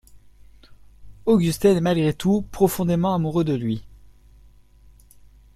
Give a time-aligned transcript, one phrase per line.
[1.27, 3.83] Augusten est malgré tout profondément amoureux de lui.